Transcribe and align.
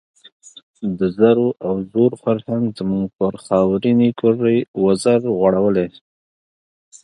د 0.99 1.01
زرو 1.17 1.47
او 1.67 1.73
زور 1.91 2.11
فرهنګ 2.23 2.63
زموږ 2.77 3.05
پر 3.17 3.33
خاورینې 3.45 4.09
کُرې 4.19 4.57
وزر 4.83 5.21
غوړولی. 5.37 5.87